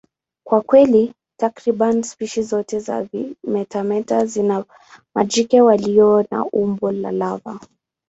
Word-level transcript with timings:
Kwa 0.47 0.61
kweli, 0.61 1.13
takriban 1.39 2.03
spishi 2.03 2.43
zote 2.43 2.79
za 2.79 3.03
vimetameta 3.03 4.25
zina 4.25 4.65
majike 5.15 5.61
walio 5.61 6.25
na 6.31 6.45
umbo 6.45 6.91
la 6.91 7.11
lava. 7.11 7.59